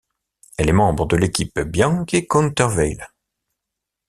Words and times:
Elle 0.57 0.69
est 0.69 0.73
membre 0.73 1.05
de 1.05 1.15
l'équipe 1.15 1.59
Bianchi 1.59 2.25
Countervail. 2.25 3.05